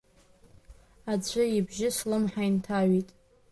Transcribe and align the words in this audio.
Аӡәы 1.11 1.43
ибжьы 1.57 1.89
слымҳа 1.95 2.43
инҭаҩит. 2.49 3.09